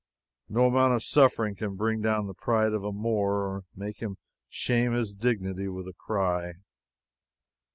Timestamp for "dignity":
5.13-5.67